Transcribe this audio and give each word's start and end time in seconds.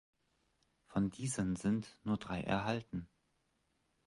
Von 0.87 1.11
diesen 1.11 1.55
sind 1.55 1.95
nur 2.03 2.17
drei 2.17 2.41
erhalten. 2.41 3.07